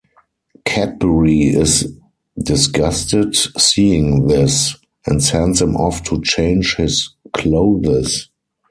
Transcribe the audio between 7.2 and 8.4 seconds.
clothes.